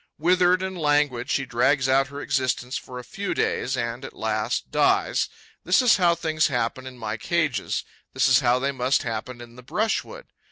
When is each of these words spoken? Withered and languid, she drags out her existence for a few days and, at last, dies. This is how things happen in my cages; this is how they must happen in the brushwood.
Withered 0.17 0.63
and 0.63 0.75
languid, 0.79 1.29
she 1.29 1.45
drags 1.45 1.87
out 1.87 2.07
her 2.07 2.21
existence 2.21 2.75
for 2.75 2.97
a 2.97 3.03
few 3.03 3.35
days 3.35 3.77
and, 3.77 4.03
at 4.03 4.15
last, 4.15 4.71
dies. 4.71 5.29
This 5.63 5.79
is 5.79 5.97
how 5.97 6.15
things 6.15 6.47
happen 6.47 6.87
in 6.87 6.97
my 6.97 7.17
cages; 7.17 7.83
this 8.15 8.27
is 8.27 8.39
how 8.39 8.57
they 8.57 8.71
must 8.71 9.03
happen 9.03 9.39
in 9.41 9.57
the 9.57 9.61
brushwood. 9.61 10.25